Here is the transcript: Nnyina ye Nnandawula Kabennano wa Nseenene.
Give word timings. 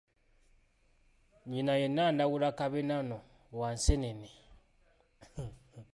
Nnyina 1.43 1.73
ye 1.81 1.87
Nnandawula 1.89 2.49
Kabennano 2.59 3.17
wa 3.59 3.69
Nseenene. 3.75 4.27